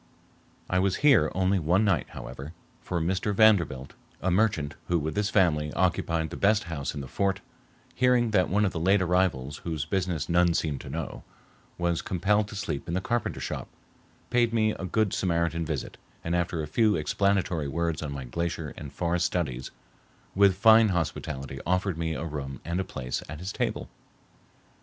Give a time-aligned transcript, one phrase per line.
[0.67, 3.35] I was here only one night, however, for Mr.
[3.35, 7.39] Vanderbilt, a merchant, who with his family occupied the best house in the fort,
[7.93, 11.23] hearing that one of the late arrivals, whose business none seemed to know,
[11.77, 13.67] was compelled to sleep in the carpenter shop,
[14.31, 18.73] paid me a good Samaritan visit and after a few explanatory words on my glacier
[18.75, 19.69] and forest studies,
[20.33, 23.87] with fine hospitality offered me a room and a place at his table.